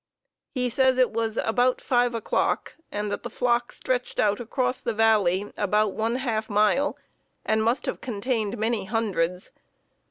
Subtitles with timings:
[0.55, 4.95] He says it was about 5 o'clock, and that the flock stretched out across the
[4.95, 6.97] valley about one half mile
[7.45, 9.51] and must have contained many hundreds.